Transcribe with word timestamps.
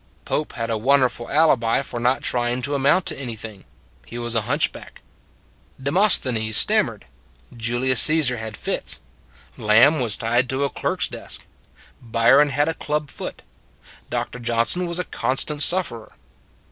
Pope 0.25 0.53
had 0.53 0.71
a 0.71 0.79
wonderful 0.79 1.29
alibi 1.29 1.83
for 1.83 1.99
not 1.99 2.23
try 2.23 2.49
ing 2.51 2.63
to 2.63 2.73
amount 2.73 3.05
to 3.05 3.19
anything. 3.19 3.65
He 4.03 4.17
was 4.17 4.33
a 4.33 4.49
hunch 4.49 4.71
back. 4.71 5.03
Demosthenes 5.79 6.57
stammered; 6.57 7.05
Julius 7.55 8.01
Caesar 8.01 8.37
had 8.37 8.57
fits; 8.57 8.99
Lamb 9.59 9.99
was 9.99 10.17
tied 10.17 10.49
to 10.49 10.63
a 10.63 10.71
clerk 10.71 11.01
s 11.03 11.07
desk; 11.07 11.45
Byron 12.01 12.49
had 12.49 12.67
a 12.67 12.73
club 12.73 13.11
foot; 13.11 13.43
Dr. 14.09 14.39
Johnson 14.39 14.87
was 14.87 14.97
a 14.97 15.03
constant 15.03 15.61
sufferer. 15.61 16.11